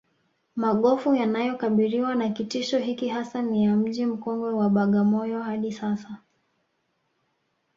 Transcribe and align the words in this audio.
Magofu 0.55 1.15
yanayokabiriwa 1.15 2.15
na 2.15 2.29
kitisho 2.29 2.79
hiki 2.79 3.07
hasa 3.07 3.41
ni 3.41 3.63
ya 3.65 3.75
Mji 3.75 4.05
mkongwe 4.05 4.51
wa 4.53 4.69
Bagamoyo 4.69 5.41
hadi 5.43 5.71
Sasa 5.71 6.17